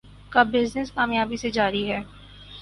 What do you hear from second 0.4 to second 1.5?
business کامیابی سے